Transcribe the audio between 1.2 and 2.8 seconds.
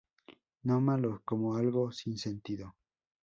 como algo sin sentido.